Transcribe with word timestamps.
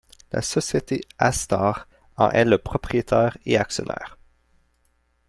La 0.31 0.41
société 0.41 1.01
Aztar 1.19 1.87
en 2.17 2.31
est 2.31 2.43
le 2.45 2.57
propriétaire 2.57 3.37
et 3.45 3.55
actionnaire. 3.55 4.17